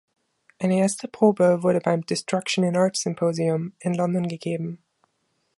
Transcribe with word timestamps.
Eine 0.57 0.79
erste 0.79 1.07
Probe 1.07 1.61
wurde 1.61 1.79
beim 1.79 2.01
"Destruction 2.03 2.63
in 2.63 2.75
Art 2.75 2.97
Symposium" 2.97 3.73
in 3.81 3.93
London 3.93 4.27
gegeben. 4.27 4.83